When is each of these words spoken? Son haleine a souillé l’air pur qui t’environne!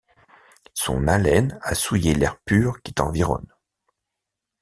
Son 0.73 1.07
haleine 1.07 1.59
a 1.61 1.75
souillé 1.75 2.15
l’air 2.15 2.39
pur 2.39 2.81
qui 2.81 2.91
t’environne! 2.91 3.45